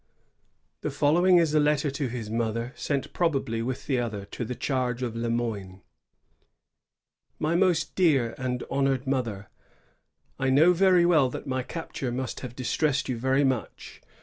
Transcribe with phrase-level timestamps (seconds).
[0.81, 4.43] 128 The following is the letter to his fnotfaer, sent probably, with the other, to
[4.43, 5.83] the charge of Le Moyne:—
[7.39, 9.47] Mt most dras and honobed Mother,—
[10.39, 14.01] I know very well that mj capture must have distressed you very much.